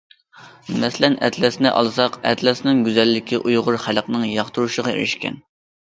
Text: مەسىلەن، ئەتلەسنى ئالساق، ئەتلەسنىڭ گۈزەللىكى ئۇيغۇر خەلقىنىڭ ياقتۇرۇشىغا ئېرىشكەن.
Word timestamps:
مەسىلەن، 0.83 1.17
ئەتلەسنى 1.27 1.73
ئالساق، 1.75 2.17
ئەتلەسنىڭ 2.31 2.83
گۈزەللىكى 2.89 3.43
ئۇيغۇر 3.45 3.81
خەلقىنىڭ 3.87 4.29
ياقتۇرۇشىغا 4.35 5.01
ئېرىشكەن. 5.01 5.43